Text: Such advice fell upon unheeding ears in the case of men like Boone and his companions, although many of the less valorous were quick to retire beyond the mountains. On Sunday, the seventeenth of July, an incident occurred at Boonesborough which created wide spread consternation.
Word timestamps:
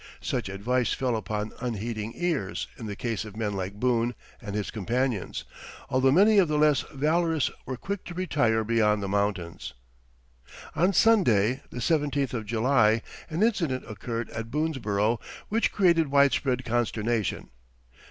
Such 0.21 0.49
advice 0.49 0.93
fell 0.93 1.15
upon 1.15 1.53
unheeding 1.59 2.13
ears 2.15 2.67
in 2.75 2.87
the 2.87 2.95
case 2.95 3.23
of 3.23 3.37
men 3.37 3.53
like 3.53 3.75
Boone 3.75 4.15
and 4.41 4.55
his 4.55 4.71
companions, 4.71 5.43
although 5.91 6.11
many 6.11 6.39
of 6.39 6.47
the 6.47 6.57
less 6.57 6.83
valorous 6.91 7.51
were 7.67 7.77
quick 7.77 8.03
to 8.05 8.15
retire 8.15 8.63
beyond 8.63 9.03
the 9.03 9.07
mountains. 9.07 9.75
On 10.75 10.91
Sunday, 10.91 11.61
the 11.69 11.81
seventeenth 11.81 12.33
of 12.33 12.47
July, 12.47 13.03
an 13.29 13.43
incident 13.43 13.83
occurred 13.87 14.31
at 14.31 14.49
Boonesborough 14.49 15.19
which 15.49 15.71
created 15.71 16.07
wide 16.09 16.31
spread 16.33 16.65
consternation. 16.65 17.51